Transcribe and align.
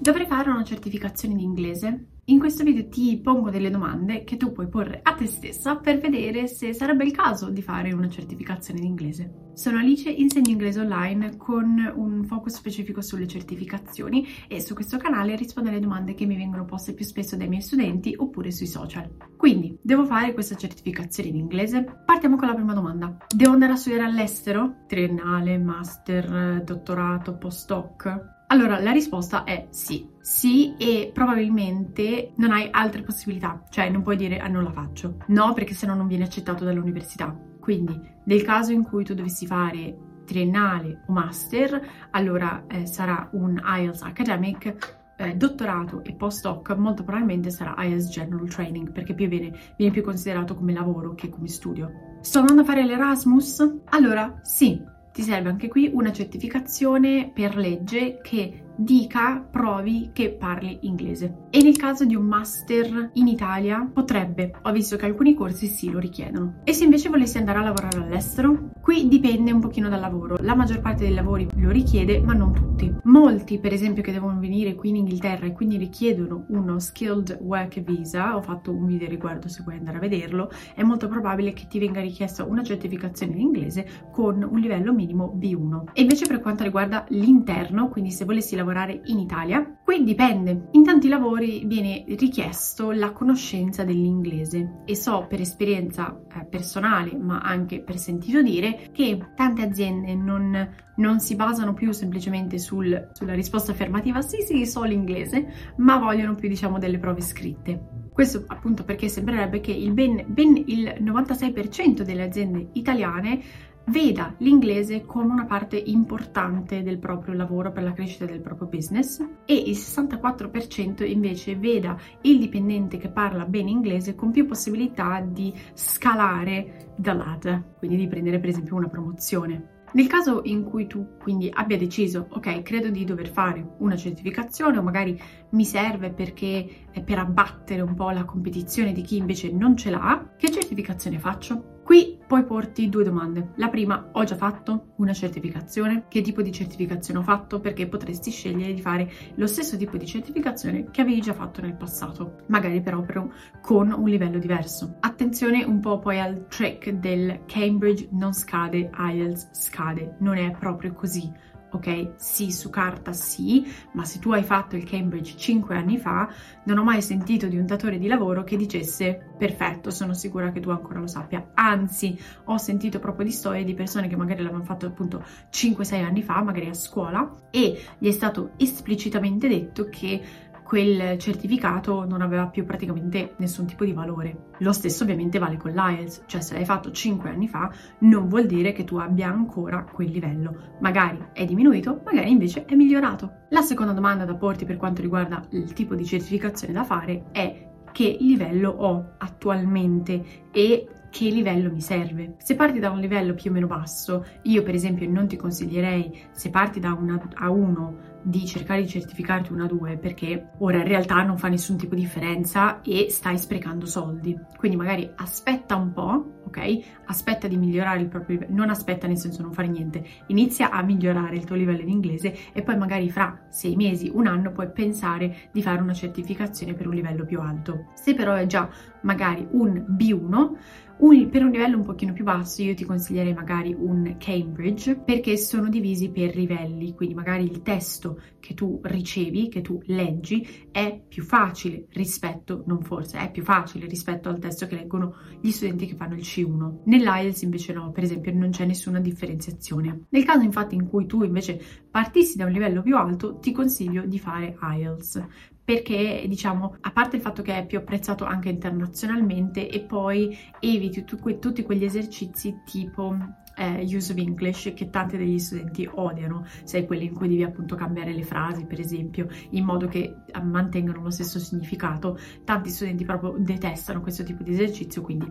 Dovrei 0.00 0.26
fare 0.26 0.48
una 0.48 0.62
certificazione 0.62 1.34
in 1.34 1.40
inglese? 1.40 2.06
In 2.26 2.38
questo 2.38 2.62
video 2.62 2.88
ti 2.88 3.18
pongo 3.20 3.50
delle 3.50 3.68
domande 3.68 4.22
che 4.22 4.36
tu 4.36 4.52
puoi 4.52 4.68
porre 4.68 5.00
a 5.02 5.14
te 5.14 5.26
stessa 5.26 5.76
per 5.76 5.98
vedere 5.98 6.46
se 6.46 6.72
sarebbe 6.72 7.04
il 7.04 7.10
caso 7.10 7.50
di 7.50 7.62
fare 7.62 7.92
una 7.92 8.08
certificazione 8.08 8.78
in 8.78 8.86
inglese. 8.86 9.50
Sono 9.54 9.78
Alice, 9.78 10.08
insegno 10.08 10.50
inglese 10.50 10.80
online 10.80 11.36
con 11.36 11.92
un 11.96 12.24
focus 12.26 12.54
specifico 12.54 13.00
sulle 13.00 13.26
certificazioni 13.26 14.24
e 14.46 14.60
su 14.60 14.74
questo 14.74 14.98
canale 14.98 15.34
rispondo 15.34 15.68
alle 15.68 15.80
domande 15.80 16.14
che 16.14 16.26
mi 16.26 16.36
vengono 16.36 16.64
poste 16.64 16.94
più 16.94 17.04
spesso 17.04 17.34
dai 17.34 17.48
miei 17.48 17.62
studenti 17.62 18.14
oppure 18.16 18.52
sui 18.52 18.68
social. 18.68 19.10
Quindi, 19.36 19.76
devo 19.82 20.06
fare 20.06 20.32
questa 20.32 20.54
certificazione 20.54 21.30
in 21.30 21.36
inglese? 21.36 22.02
Partiamo 22.06 22.36
con 22.36 22.46
la 22.46 22.54
prima 22.54 22.72
domanda. 22.72 23.16
Devo 23.34 23.52
andare 23.52 23.72
a 23.72 23.76
studiare 23.76 24.04
all'estero? 24.04 24.84
Triennale, 24.86 25.58
master, 25.58 26.62
dottorato, 26.62 27.36
postdoc? 27.36 28.36
Allora, 28.50 28.80
la 28.80 28.92
risposta 28.92 29.44
è 29.44 29.66
sì. 29.70 30.08
Sì 30.20 30.74
e 30.78 31.10
probabilmente 31.12 32.32
non 32.36 32.50
hai 32.50 32.68
altre 32.70 33.02
possibilità, 33.02 33.62
cioè 33.70 33.90
non 33.90 34.02
puoi 34.02 34.16
dire 34.16 34.38
ah 34.38 34.48
non 34.48 34.64
la 34.64 34.72
faccio. 34.72 35.16
No, 35.28 35.52
perché 35.52 35.74
se 35.74 35.86
no 35.86 35.94
non 35.94 36.06
viene 36.06 36.24
accettato 36.24 36.64
dall'università. 36.64 37.34
Quindi, 37.60 37.98
nel 38.24 38.42
caso 38.42 38.72
in 38.72 38.84
cui 38.84 39.04
tu 39.04 39.14
dovessi 39.14 39.46
fare 39.46 39.96
triennale 40.24 41.04
o 41.08 41.12
master, 41.12 42.08
allora 42.10 42.64
eh, 42.68 42.86
sarà 42.86 43.28
un 43.32 43.60
IELTS 43.62 44.02
Academic 44.02 44.98
eh, 45.18 45.34
dottorato 45.34 46.02
e 46.04 46.14
postdoc 46.14 46.70
molto 46.76 47.02
probabilmente 47.02 47.50
sarà 47.50 47.74
IELTS 47.76 48.08
General 48.08 48.48
Training 48.48 48.92
perché 48.92 49.14
più 49.14 49.28
viene, 49.28 49.52
viene, 49.76 49.92
più 49.92 50.02
considerato 50.02 50.54
come 50.54 50.72
lavoro 50.72 51.14
che 51.14 51.28
come 51.28 51.48
studio. 51.48 52.18
Sto 52.20 52.38
andando 52.38 52.62
a 52.62 52.64
fare 52.64 52.84
l'Erasmus? 52.84 53.80
Allora 53.86 54.40
sì, 54.42 54.82
ti 55.18 55.24
serve 55.24 55.48
anche 55.48 55.66
qui 55.66 55.90
una 55.92 56.12
certificazione 56.12 57.28
per 57.34 57.56
legge 57.56 58.20
che 58.22 58.67
dica, 58.78 59.44
provi 59.50 60.10
che 60.12 60.30
parli 60.30 60.78
inglese. 60.82 61.46
E 61.50 61.62
nel 61.62 61.76
caso 61.76 62.04
di 62.04 62.14
un 62.14 62.24
master 62.24 63.10
in 63.14 63.26
Italia 63.26 63.88
potrebbe, 63.92 64.54
ho 64.62 64.72
visto 64.72 64.96
che 64.96 65.06
alcuni 65.06 65.34
corsi 65.34 65.66
sì 65.66 65.90
lo 65.90 65.98
richiedono. 65.98 66.60
E 66.62 66.72
se 66.72 66.84
invece 66.84 67.08
volessi 67.08 67.38
andare 67.38 67.58
a 67.58 67.62
lavorare 67.62 67.98
all'estero? 67.98 68.70
Qui 68.80 69.08
dipende 69.08 69.50
un 69.50 69.60
pochino 69.60 69.88
dal 69.88 70.00
lavoro. 70.00 70.36
La 70.40 70.54
maggior 70.54 70.80
parte 70.80 71.04
dei 71.04 71.14
lavori 71.14 71.48
lo 71.56 71.70
richiede, 71.70 72.20
ma 72.20 72.32
non 72.32 72.52
tutti. 72.52 72.94
Molti, 73.04 73.58
per 73.58 73.72
esempio, 73.72 74.02
che 74.02 74.12
devono 74.12 74.38
venire 74.38 74.74
qui 74.74 74.90
in 74.90 74.96
Inghilterra 74.96 75.46
e 75.46 75.52
quindi 75.52 75.76
richiedono 75.76 76.44
uno 76.48 76.78
skilled 76.78 77.38
work 77.42 77.80
visa, 77.80 78.36
ho 78.36 78.42
fatto 78.42 78.72
un 78.72 78.86
video 78.86 79.08
riguardo 79.08 79.48
se 79.48 79.62
vuoi 79.64 79.76
andare 79.76 79.96
a 79.96 80.00
vederlo, 80.00 80.50
è 80.74 80.82
molto 80.82 81.08
probabile 81.08 81.52
che 81.52 81.66
ti 81.68 81.78
venga 81.78 82.00
richiesta 82.00 82.44
una 82.44 82.62
certificazione 82.62 83.32
in 83.32 83.40
inglese 83.40 83.86
con 84.12 84.46
un 84.48 84.58
livello 84.58 84.92
minimo 84.92 85.34
B1. 85.36 85.90
E 85.92 86.02
invece 86.02 86.26
per 86.26 86.40
quanto 86.40 86.62
riguarda 86.62 87.04
l'interno, 87.08 87.88
quindi 87.88 88.10
se 88.10 88.24
volessi 88.24 88.54
lavorare 88.54 88.67
lavorare 88.68 89.00
in 89.06 89.18
Italia. 89.18 89.78
Qui 89.82 90.04
dipende, 90.04 90.68
in 90.72 90.84
tanti 90.84 91.08
lavori 91.08 91.64
viene 91.64 92.04
richiesto 92.06 92.90
la 92.90 93.12
conoscenza 93.12 93.84
dell'inglese 93.84 94.82
e 94.84 94.94
so 94.94 95.26
per 95.26 95.40
esperienza 95.40 96.20
eh, 96.34 96.44
personale, 96.44 97.16
ma 97.16 97.40
anche 97.40 97.80
per 97.80 97.98
sentito 97.98 98.42
dire, 98.42 98.90
che 98.92 99.18
tante 99.34 99.62
aziende 99.62 100.14
non, 100.14 100.68
non 100.96 101.20
si 101.20 101.34
basano 101.34 101.72
più 101.72 101.92
semplicemente 101.92 102.58
sul, 102.58 103.10
sulla 103.12 103.34
risposta 103.34 103.72
affermativa 103.72 104.20
sì 104.20 104.42
sì 104.42 104.66
so 104.66 104.84
l'inglese, 104.84 105.74
ma 105.76 105.96
vogliono 105.96 106.34
più 106.34 106.48
diciamo 106.48 106.78
delle 106.78 106.98
prove 106.98 107.22
scritte. 107.22 108.08
Questo 108.12 108.44
appunto 108.48 108.84
perché 108.84 109.08
sembrerebbe 109.08 109.60
che 109.60 109.70
il 109.70 109.92
ben, 109.92 110.24
ben 110.26 110.56
il 110.66 110.96
96% 111.00 112.02
delle 112.02 112.24
aziende 112.24 112.68
italiane 112.72 113.40
veda 113.88 114.34
l'inglese 114.38 115.04
come 115.04 115.32
una 115.32 115.46
parte 115.46 115.76
importante 115.76 116.82
del 116.82 116.98
proprio 116.98 117.34
lavoro 117.34 117.72
per 117.72 117.82
la 117.82 117.92
crescita 117.92 118.26
del 118.26 118.40
proprio 118.40 118.68
business 118.68 119.24
e 119.44 119.54
il 119.54 119.76
64% 119.76 121.08
invece 121.08 121.56
veda 121.56 121.96
il 122.22 122.38
dipendente 122.38 122.98
che 122.98 123.08
parla 123.08 123.44
bene 123.44 123.70
inglese 123.70 124.14
con 124.14 124.30
più 124.30 124.46
possibilità 124.46 125.20
di 125.20 125.52
scalare 125.74 126.92
the 126.98 127.12
ladder, 127.12 127.74
quindi 127.78 127.96
di 127.96 128.08
prendere 128.08 128.38
per 128.38 128.50
esempio 128.50 128.76
una 128.76 128.88
promozione. 128.88 129.76
Nel 129.90 130.06
caso 130.06 130.42
in 130.44 130.64
cui 130.64 130.86
tu 130.86 131.16
quindi 131.18 131.50
abbia 131.50 131.78
deciso, 131.78 132.26
ok, 132.28 132.60
credo 132.60 132.90
di 132.90 133.04
dover 133.04 133.30
fare 133.30 133.76
una 133.78 133.96
certificazione 133.96 134.76
o 134.76 134.82
magari 134.82 135.18
mi 135.50 135.64
serve 135.64 136.10
perché 136.10 136.84
è 136.90 137.02
per 137.02 137.18
abbattere 137.18 137.80
un 137.80 137.94
po' 137.94 138.10
la 138.10 138.24
competizione 138.24 138.92
di 138.92 139.00
chi 139.00 139.16
invece 139.16 139.50
non 139.50 139.76
ce 139.76 139.88
l'ha, 139.88 140.34
che 140.36 140.50
certificazione 140.50 141.18
faccio? 141.18 141.77
Qui 141.88 142.18
puoi 142.26 142.44
porti 142.44 142.90
due 142.90 143.02
domande. 143.02 143.52
La 143.54 143.70
prima, 143.70 144.10
ho 144.12 144.22
già 144.22 144.36
fatto 144.36 144.88
una 144.96 145.14
certificazione? 145.14 146.04
Che 146.06 146.20
tipo 146.20 146.42
di 146.42 146.52
certificazione 146.52 147.20
ho 147.20 147.22
fatto? 147.22 147.60
Perché 147.60 147.88
potresti 147.88 148.30
scegliere 148.30 148.74
di 148.74 148.82
fare 148.82 149.10
lo 149.36 149.46
stesso 149.46 149.74
tipo 149.78 149.96
di 149.96 150.04
certificazione 150.04 150.90
che 150.90 151.00
avevi 151.00 151.22
già 151.22 151.32
fatto 151.32 151.62
nel 151.62 151.76
passato, 151.76 152.42
magari 152.48 152.82
però, 152.82 153.00
però 153.00 153.26
con 153.62 153.90
un 153.90 154.06
livello 154.06 154.38
diverso. 154.38 154.96
Attenzione 155.00 155.64
un 155.64 155.80
po' 155.80 155.98
poi 155.98 156.20
al 156.20 156.46
trick 156.48 156.90
del 156.90 157.44
Cambridge 157.46 158.08
non 158.10 158.34
scade, 158.34 158.90
IELTS 158.94 159.48
scade. 159.52 160.16
Non 160.18 160.36
è 160.36 160.50
proprio 160.50 160.92
così 160.92 161.32
ok? 161.70 162.12
Sì, 162.16 162.50
su 162.52 162.70
carta 162.70 163.12
sì, 163.12 163.66
ma 163.92 164.04
se 164.04 164.18
tu 164.18 164.32
hai 164.32 164.42
fatto 164.42 164.76
il 164.76 164.84
Cambridge 164.84 165.36
5 165.36 165.76
anni 165.76 165.98
fa, 165.98 166.28
non 166.64 166.78
ho 166.78 166.84
mai 166.84 167.02
sentito 167.02 167.46
di 167.46 167.56
un 167.56 167.66
datore 167.66 167.98
di 167.98 168.06
lavoro 168.06 168.44
che 168.44 168.56
dicesse 168.56 169.32
perfetto, 169.36 169.90
sono 169.90 170.14
sicura 170.14 170.50
che 170.50 170.60
tu 170.60 170.70
ancora 170.70 171.00
lo 171.00 171.06
sappia. 171.06 171.50
Anzi, 171.54 172.18
ho 172.44 172.56
sentito 172.58 172.98
proprio 172.98 173.26
di 173.26 173.32
storie 173.32 173.64
di 173.64 173.74
persone 173.74 174.08
che 174.08 174.16
magari 174.16 174.42
l'avevano 174.42 174.64
fatto 174.64 174.86
appunto 174.86 175.24
5-6 175.52 176.02
anni 176.02 176.22
fa, 176.22 176.42
magari 176.42 176.68
a 176.68 176.74
scuola, 176.74 177.34
e 177.50 177.80
gli 177.98 178.08
è 178.08 178.12
stato 178.12 178.52
esplicitamente 178.56 179.48
detto 179.48 179.88
che 179.88 180.22
quel 180.68 181.16
certificato 181.16 182.04
non 182.04 182.20
aveva 182.20 182.46
più 182.48 182.66
praticamente 182.66 183.32
nessun 183.38 183.64
tipo 183.64 183.86
di 183.86 183.94
valore. 183.94 184.48
Lo 184.58 184.72
stesso 184.72 185.02
ovviamente 185.04 185.38
vale 185.38 185.56
con 185.56 185.70
l'IELTS, 185.70 186.24
cioè 186.26 186.42
se 186.42 186.52
l'hai 186.52 186.66
fatto 186.66 186.90
5 186.90 187.30
anni 187.30 187.48
fa 187.48 187.72
non 188.00 188.28
vuol 188.28 188.44
dire 188.44 188.72
che 188.72 188.84
tu 188.84 188.96
abbia 188.96 189.28
ancora 189.28 189.82
quel 189.90 190.10
livello. 190.10 190.76
Magari 190.80 191.28
è 191.32 191.46
diminuito, 191.46 192.02
magari 192.04 192.30
invece 192.30 192.66
è 192.66 192.74
migliorato. 192.74 193.46
La 193.48 193.62
seconda 193.62 193.92
domanda 193.92 194.26
da 194.26 194.34
porti 194.34 194.66
per 194.66 194.76
quanto 194.76 195.00
riguarda 195.00 195.42
il 195.52 195.72
tipo 195.72 195.94
di 195.94 196.04
certificazione 196.04 196.74
da 196.74 196.84
fare 196.84 197.28
è 197.32 197.66
che 197.90 198.18
livello 198.20 198.68
ho 198.68 199.14
attualmente 199.16 200.22
e 200.52 200.86
che 201.10 201.30
livello 201.30 201.70
mi 201.70 201.80
serve. 201.80 202.34
Se 202.38 202.54
parti 202.54 202.78
da 202.78 202.90
un 202.90 202.98
livello 202.98 203.32
più 203.32 203.50
o 203.50 203.54
meno 203.54 203.66
basso, 203.66 204.24
io 204.42 204.62
per 204.62 204.74
esempio 204.74 205.08
non 205.08 205.26
ti 205.26 205.36
consiglierei, 205.36 206.26
se 206.32 206.50
parti 206.50 206.80
da 206.80 206.92
una 206.92 207.14
A1, 207.14 208.17
di 208.28 208.46
cercare 208.46 208.82
di 208.82 208.88
certificarti 208.88 209.52
una 209.52 209.66
2 209.66 209.96
perché 209.96 210.50
ora 210.58 210.78
in 210.78 210.86
realtà 210.86 211.22
non 211.22 211.38
fa 211.38 211.48
nessun 211.48 211.78
tipo 211.78 211.94
di 211.94 212.02
differenza 212.02 212.82
e 212.82 213.06
stai 213.10 213.38
sprecando 213.38 213.86
soldi. 213.86 214.38
Quindi 214.56 214.76
magari 214.76 215.10
aspetta 215.16 215.76
un 215.76 215.92
po', 215.92 216.37
ok? 216.48 216.78
Aspetta 217.06 217.48
di 217.48 217.56
migliorare 217.56 218.00
il 218.00 218.08
proprio 218.08 218.38
livello, 218.38 218.56
non 218.56 218.70
aspetta 218.70 219.06
nel 219.06 219.18
senso 219.18 219.42
non 219.42 219.52
fare 219.52 219.68
niente, 219.68 220.04
inizia 220.26 220.70
a 220.70 220.82
migliorare 220.82 221.36
il 221.36 221.44
tuo 221.44 221.56
livello 221.56 221.80
in 221.80 221.88
inglese 221.88 222.36
e 222.52 222.62
poi 222.62 222.76
magari 222.76 223.10
fra 223.10 223.46
sei 223.48 223.76
mesi, 223.76 224.10
un 224.12 224.26
anno 224.26 224.52
puoi 224.52 224.70
pensare 224.70 225.48
di 225.52 225.62
fare 225.62 225.80
una 225.80 225.94
certificazione 225.94 226.74
per 226.74 226.86
un 226.86 226.94
livello 226.94 227.24
più 227.24 227.40
alto. 227.40 227.86
Se 227.94 228.14
però 228.14 228.34
è 228.34 228.46
già 228.46 228.68
magari 229.02 229.46
un 229.52 229.84
B1, 229.88 230.56
un, 230.98 231.28
per 231.28 231.44
un 231.44 231.50
livello 231.50 231.76
un 231.76 231.84
pochino 231.84 232.12
più 232.12 232.24
basso 232.24 232.62
io 232.62 232.74
ti 232.74 232.84
consiglierei 232.84 233.32
magari 233.32 233.72
un 233.72 234.16
Cambridge 234.18 234.96
perché 234.96 235.36
sono 235.36 235.68
divisi 235.68 236.10
per 236.10 236.34
livelli, 236.34 236.94
quindi 236.94 237.14
magari 237.14 237.44
il 237.44 237.62
testo 237.62 238.20
che 238.40 238.54
tu 238.54 238.80
ricevi, 238.82 239.48
che 239.48 239.60
tu 239.60 239.80
leggi, 239.86 240.66
è 240.72 241.00
più 241.06 241.22
facile 241.22 241.86
rispetto, 241.90 242.64
non 242.66 242.82
forse, 242.82 243.18
è 243.18 243.30
più 243.30 243.44
facile 243.44 243.86
rispetto 243.86 244.28
al 244.28 244.38
testo 244.38 244.66
che 244.66 244.74
leggono 244.74 245.14
gli 245.40 245.50
studenti 245.50 245.86
che 245.86 245.94
fanno 245.94 246.14
il 246.14 246.24
C1. 246.38 246.82
Nell'IELTS 246.84 247.42
invece 247.42 247.72
no, 247.72 247.90
per 247.90 248.04
esempio 248.04 248.32
non 248.32 248.50
c'è 248.50 248.64
nessuna 248.64 249.00
differenziazione. 249.00 250.06
Nel 250.10 250.24
caso 250.24 250.42
infatti 250.42 250.74
in 250.74 250.88
cui 250.88 251.06
tu 251.06 251.22
invece 251.22 251.60
partissi 251.90 252.36
da 252.36 252.44
un 252.44 252.52
livello 252.52 252.82
più 252.82 252.96
alto, 252.96 253.38
ti 253.38 253.52
consiglio 253.52 254.06
di 254.06 254.18
fare 254.18 254.56
IELTS 254.60 255.26
perché 255.68 256.24
diciamo 256.26 256.76
a 256.80 256.90
parte 256.92 257.16
il 257.16 257.22
fatto 257.22 257.42
che 257.42 257.54
è 257.54 257.66
più 257.66 257.76
apprezzato 257.76 258.24
anche 258.24 258.48
internazionalmente 258.48 259.68
e 259.68 259.80
poi 259.80 260.34
eviti 260.60 261.04
tu, 261.04 261.18
tutti 261.38 261.62
quegli 261.62 261.84
esercizi 261.84 262.62
tipo 262.64 263.14
eh, 263.54 263.82
use 263.82 264.12
of 264.12 264.18
English 264.18 264.72
che 264.74 264.88
tanti 264.88 265.18
degli 265.18 265.38
studenti 265.38 265.86
odiano, 265.92 266.46
sai 266.64 266.86
quelli 266.86 267.04
in 267.04 267.14
cui 267.14 267.28
devi 267.28 267.42
appunto 267.42 267.74
cambiare 267.74 268.14
le 268.14 268.22
frasi 268.22 268.64
per 268.64 268.80
esempio 268.80 269.28
in 269.50 269.64
modo 269.64 269.88
che 269.88 270.14
eh, 270.24 270.42
mantengano 270.42 271.02
lo 271.02 271.10
stesso 271.10 271.38
significato, 271.38 272.18
tanti 272.44 272.70
studenti 272.70 273.04
proprio 273.04 273.34
detestano 273.36 274.00
questo 274.00 274.22
tipo 274.22 274.42
di 274.42 274.52
esercizio 274.52 275.02
quindi 275.02 275.30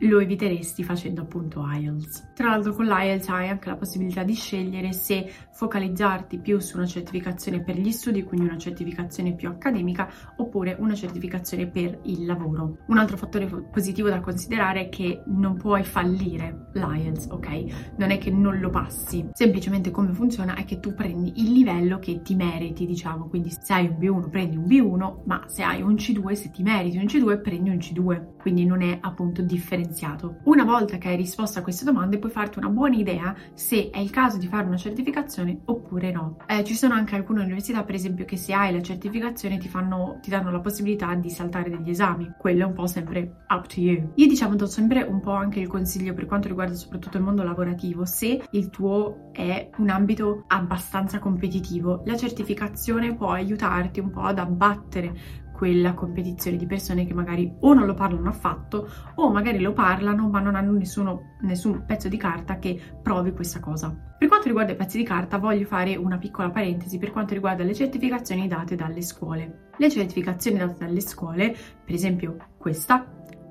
lo 0.00 0.20
eviteresti 0.20 0.84
facendo 0.84 1.22
appunto 1.22 1.64
IELTS. 1.66 2.32
Tra 2.34 2.48
l'altro 2.50 2.72
con 2.74 2.86
l'IELTS 2.86 3.28
hai 3.28 3.48
anche 3.48 3.68
la 3.68 3.76
possibilità 3.76 4.22
di 4.22 4.34
scegliere 4.34 4.92
se 4.92 5.30
focalizzarti 5.52 6.38
più 6.38 6.58
su 6.60 6.76
una 6.76 6.86
certificazione 6.86 7.62
per 7.62 7.78
gli 7.78 7.90
studi, 7.90 8.22
quindi 8.22 8.46
una 8.46 8.58
certificazione 8.58 9.34
più 9.34 9.48
accademica, 9.48 10.08
oppure 10.36 10.76
una 10.78 10.94
certificazione 10.94 11.66
per 11.66 11.98
il 12.04 12.24
lavoro. 12.24 12.78
Un 12.86 12.98
altro 12.98 13.16
fattore 13.16 13.46
positivo 13.46 14.08
da 14.08 14.20
considerare 14.20 14.82
è 14.82 14.88
che 14.88 15.22
non 15.26 15.56
puoi 15.56 15.82
fallire 15.82 16.68
l'IELTS, 16.72 17.28
ok? 17.30 17.94
Non 17.96 18.10
è 18.10 18.18
che 18.18 18.30
non 18.30 18.60
lo 18.60 18.70
passi, 18.70 19.28
semplicemente 19.32 19.90
come 19.90 20.12
funziona 20.12 20.54
è 20.54 20.64
che 20.64 20.78
tu 20.80 20.94
prendi 20.94 21.32
il 21.36 21.52
livello 21.52 21.98
che 21.98 22.22
ti 22.22 22.34
meriti, 22.34 22.86
diciamo, 22.86 23.28
quindi 23.28 23.50
se 23.50 23.72
hai 23.72 23.86
un 23.86 23.96
B1 23.98 24.30
prendi 24.30 24.56
un 24.56 24.64
B1, 24.64 25.22
ma 25.26 25.44
se 25.46 25.62
hai 25.62 25.82
un 25.82 25.94
C2, 25.94 26.32
se 26.32 26.50
ti 26.50 26.62
meriti 26.62 26.98
un 26.98 27.04
C2 27.04 27.40
prendi 27.40 27.70
un 27.70 27.76
C2, 27.76 28.36
quindi 28.38 28.64
non 28.64 28.82
è 28.82 28.98
appunto 29.00 29.42
difficile 29.42 29.62
differenziato. 29.64 30.40
Una 30.44 30.64
volta 30.64 30.98
che 30.98 31.08
hai 31.08 31.16
risposto 31.16 31.58
a 31.58 31.62
queste 31.62 31.84
domande 31.84 32.18
puoi 32.18 32.30
farti 32.30 32.58
una 32.58 32.68
buona 32.68 32.96
idea 32.96 33.34
se 33.54 33.88
è 33.90 33.98
il 33.98 34.10
caso 34.10 34.36
di 34.36 34.46
fare 34.46 34.66
una 34.66 34.76
certificazione 34.76 35.60
oppure 35.64 36.12
no. 36.12 36.36
Eh, 36.46 36.62
ci 36.64 36.74
sono 36.74 36.92
anche 36.92 37.16
alcune 37.16 37.42
università 37.42 37.82
per 37.82 37.94
esempio 37.94 38.26
che 38.26 38.36
se 38.36 38.52
hai 38.52 38.72
la 38.72 38.82
certificazione 38.82 39.56
ti, 39.56 39.68
fanno, 39.68 40.18
ti 40.20 40.28
danno 40.28 40.50
la 40.50 40.60
possibilità 40.60 41.14
di 41.14 41.30
saltare 41.30 41.70
degli 41.70 41.88
esami, 41.88 42.34
quello 42.38 42.64
è 42.64 42.66
un 42.66 42.74
po' 42.74 42.86
sempre 42.86 43.44
up 43.48 43.66
to 43.66 43.80
you. 43.80 44.10
Io 44.14 44.26
diciamo 44.26 44.54
do 44.54 44.66
sempre 44.66 45.02
un 45.02 45.20
po' 45.20 45.32
anche 45.32 45.60
il 45.60 45.68
consiglio 45.68 46.12
per 46.12 46.26
quanto 46.26 46.48
riguarda 46.48 46.74
soprattutto 46.74 47.16
il 47.16 47.22
mondo 47.22 47.42
lavorativo, 47.42 48.04
se 48.04 48.42
il 48.50 48.68
tuo 48.68 49.30
è 49.32 49.70
un 49.78 49.88
ambito 49.88 50.44
abbastanza 50.48 51.18
competitivo, 51.18 52.02
la 52.04 52.16
certificazione 52.16 53.14
può 53.14 53.30
aiutarti 53.30 54.00
un 54.00 54.10
po' 54.10 54.20
ad 54.20 54.38
abbattere 54.38 55.42
quella 55.56 55.94
competizione 55.94 56.56
di 56.56 56.66
persone 56.66 57.06
che 57.06 57.14
magari 57.14 57.54
o 57.60 57.74
non 57.74 57.86
lo 57.86 57.94
parlano 57.94 58.28
affatto 58.28 58.88
o 59.14 59.30
magari 59.30 59.60
lo 59.60 59.72
parlano 59.72 60.28
ma 60.28 60.40
non 60.40 60.56
hanno 60.56 60.72
nessuno, 60.72 61.36
nessun 61.42 61.84
pezzo 61.86 62.08
di 62.08 62.16
carta 62.16 62.58
che 62.58 62.80
provi 63.00 63.32
questa 63.32 63.60
cosa. 63.60 63.96
Per 64.18 64.28
quanto 64.28 64.48
riguarda 64.48 64.72
i 64.72 64.76
pezzi 64.76 64.98
di 64.98 65.04
carta 65.04 65.38
voglio 65.38 65.64
fare 65.64 65.94
una 65.94 66.18
piccola 66.18 66.50
parentesi 66.50 66.98
per 66.98 67.12
quanto 67.12 67.34
riguarda 67.34 67.62
le 67.62 67.74
certificazioni 67.74 68.48
date 68.48 68.74
dalle 68.74 69.00
scuole. 69.00 69.70
Le 69.76 69.90
certificazioni 69.90 70.58
date 70.58 70.84
dalle 70.84 71.00
scuole, 71.00 71.56
per 71.84 71.94
esempio 71.94 72.36
questa, 72.58 73.06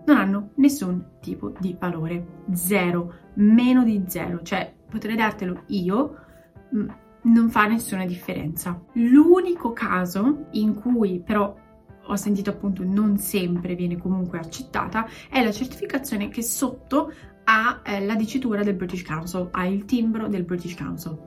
non 0.06 0.18
hanno 0.18 0.50
nessun 0.56 1.20
tipo 1.22 1.54
di 1.58 1.76
valore, 1.80 2.44
zero, 2.52 3.14
meno 3.36 3.84
di 3.84 4.04
zero, 4.08 4.42
cioè 4.42 4.74
potrei 4.90 5.16
dartelo 5.16 5.64
io, 5.68 6.18
mm, 6.76 6.90
non 7.24 7.50
fa 7.50 7.68
nessuna 7.68 8.06
differenza. 8.06 8.84
L'unico 8.94 9.72
caso 9.72 10.48
in 10.52 10.74
cui 10.74 11.22
però 11.22 11.56
ho 12.06 12.16
sentito 12.16 12.50
appunto 12.50 12.84
non 12.84 13.18
sempre 13.18 13.76
viene 13.76 13.98
comunque 13.98 14.40
accettata, 14.40 15.08
è 15.30 15.44
la 15.44 15.52
certificazione 15.52 16.30
che 16.30 16.42
sotto 16.42 17.12
ha 17.46 17.82
eh, 17.84 18.06
la 18.06 18.16
dicitura 18.16 18.64
del 18.64 18.76
British 18.76 19.04
Council, 19.04 19.50
ha 19.52 19.66
il 19.66 19.86
timbro 19.86 20.28
del 20.28 20.44
British 20.44 20.76
Council. 20.76 21.18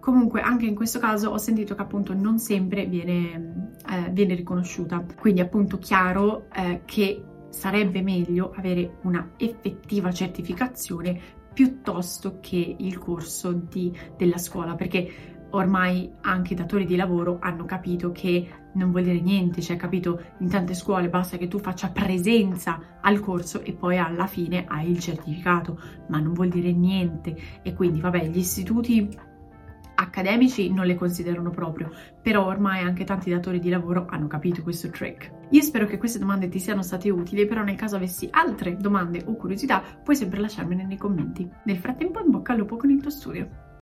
Comunque 0.00 0.40
anche 0.40 0.66
in 0.66 0.74
questo 0.74 0.98
caso 0.98 1.30
ho 1.30 1.38
sentito 1.38 1.74
che 1.74 1.82
appunto 1.82 2.12
non 2.12 2.38
sempre 2.38 2.86
viene, 2.86 3.76
eh, 3.88 4.10
viene 4.10 4.34
riconosciuta, 4.34 5.04
quindi 5.16 5.40
appunto 5.40 5.78
chiaro 5.78 6.48
eh, 6.52 6.82
che 6.84 7.24
sarebbe 7.50 8.02
meglio 8.02 8.52
avere 8.56 8.98
una 9.02 9.32
effettiva 9.36 10.10
certificazione 10.10 11.40
piuttosto 11.52 12.38
che 12.40 12.76
il 12.78 12.98
corso 12.98 13.52
di, 13.52 13.96
della 14.16 14.38
scuola, 14.38 14.74
perché 14.74 15.31
ormai 15.52 16.10
anche 16.20 16.52
i 16.52 16.56
datori 16.56 16.84
di 16.84 16.96
lavoro 16.96 17.38
hanno 17.40 17.64
capito 17.64 18.12
che 18.12 18.48
non 18.74 18.90
vuol 18.90 19.04
dire 19.04 19.20
niente, 19.20 19.60
cioè 19.60 19.76
capito 19.76 20.20
in 20.38 20.48
tante 20.48 20.74
scuole 20.74 21.08
basta 21.08 21.36
che 21.36 21.48
tu 21.48 21.58
faccia 21.58 21.88
presenza 21.88 22.98
al 23.00 23.20
corso 23.20 23.62
e 23.62 23.72
poi 23.72 23.98
alla 23.98 24.26
fine 24.26 24.64
hai 24.66 24.90
il 24.90 24.98
certificato, 24.98 25.78
ma 26.08 26.18
non 26.18 26.32
vuol 26.32 26.48
dire 26.48 26.72
niente 26.72 27.36
e 27.62 27.74
quindi 27.74 28.00
vabbè 28.00 28.26
gli 28.26 28.38
istituti 28.38 29.30
accademici 29.94 30.72
non 30.72 30.86
le 30.86 30.94
considerano 30.94 31.50
proprio, 31.50 31.90
però 32.20 32.46
ormai 32.46 32.82
anche 32.82 33.04
tanti 33.04 33.30
datori 33.30 33.60
di 33.60 33.68
lavoro 33.68 34.06
hanno 34.08 34.26
capito 34.26 34.62
questo 34.62 34.90
trick. 34.90 35.30
Io 35.50 35.62
spero 35.62 35.86
che 35.86 35.98
queste 35.98 36.18
domande 36.18 36.48
ti 36.48 36.58
siano 36.58 36.82
state 36.82 37.10
utili, 37.10 37.46
però 37.46 37.62
nel 37.62 37.76
caso 37.76 37.96
avessi 37.96 38.28
altre 38.30 38.76
domande 38.76 39.22
o 39.26 39.36
curiosità 39.36 39.82
puoi 40.02 40.16
sempre 40.16 40.40
lasciarmene 40.40 40.84
nei 40.84 40.96
commenti. 40.96 41.48
Nel 41.64 41.76
frattempo 41.76 42.20
in 42.20 42.30
bocca 42.30 42.52
al 42.52 42.58
lupo 42.58 42.76
con 42.76 42.90
il 42.90 43.00
tuo 43.00 43.10
studio. 43.10 43.70